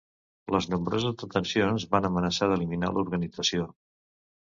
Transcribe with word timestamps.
Les 0.53 0.67
nombroses 0.69 1.19
detencions 1.23 1.85
van 1.91 2.07
amenaçar 2.09 2.47
d'eliminar 2.53 2.91
l'organització. 2.95 3.69